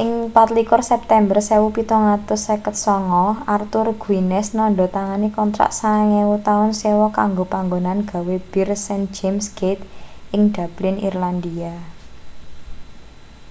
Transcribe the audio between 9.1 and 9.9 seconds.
james' gate